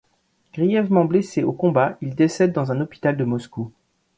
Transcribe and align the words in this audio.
Grièvement 0.55 1.05
blessé 1.05 1.43
au 1.43 1.51
combat, 1.53 1.95
il 2.01 2.15
décède 2.15 2.51
dans 2.53 2.71
un 2.71 2.81
hôpital 2.81 3.15
de 3.15 3.23
Moscou. 3.23 3.71